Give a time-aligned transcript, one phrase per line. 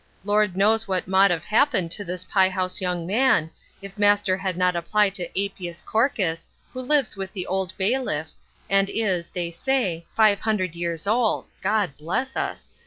[0.25, 3.51] Lord knows what mought have happened to this pyehouse young man,
[3.83, 8.31] if master had not applied to Apias Korkus, who lives with the ould bailiff,
[8.67, 12.71] and is, they say, five hundred years old (God bless us!)